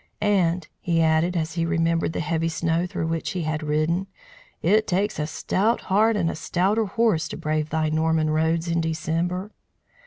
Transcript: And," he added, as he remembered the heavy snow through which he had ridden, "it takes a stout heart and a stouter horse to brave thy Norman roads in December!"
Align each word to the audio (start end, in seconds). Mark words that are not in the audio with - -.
And," 0.19 0.67
he 0.79 0.99
added, 1.03 1.37
as 1.37 1.53
he 1.53 1.63
remembered 1.63 2.13
the 2.13 2.21
heavy 2.21 2.49
snow 2.49 2.87
through 2.87 3.05
which 3.05 3.33
he 3.33 3.43
had 3.43 3.61
ridden, 3.61 4.07
"it 4.63 4.87
takes 4.87 5.19
a 5.19 5.27
stout 5.27 5.79
heart 5.81 6.15
and 6.17 6.27
a 6.27 6.35
stouter 6.35 6.85
horse 6.85 7.27
to 7.27 7.37
brave 7.37 7.69
thy 7.69 7.89
Norman 7.89 8.31
roads 8.31 8.67
in 8.67 8.81
December!" 8.81 9.51